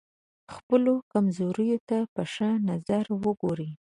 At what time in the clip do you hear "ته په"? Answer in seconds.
1.89-2.21